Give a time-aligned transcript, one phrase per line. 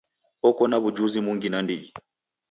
[0.49, 1.89] Oko na w'ujuzi mungi nandighi.